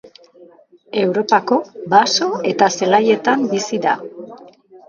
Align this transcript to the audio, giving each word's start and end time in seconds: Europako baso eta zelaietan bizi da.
Europako 1.01 1.59
baso 1.95 2.31
eta 2.55 2.71
zelaietan 2.81 3.47
bizi 3.55 3.83
da. 3.89 3.95